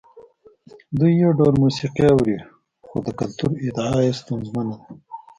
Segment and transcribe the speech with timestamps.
[0.97, 2.37] دوی یو ډول موسیقي اوري
[2.85, 4.85] خو د کلتور ادعا یې ستونزمنه ده.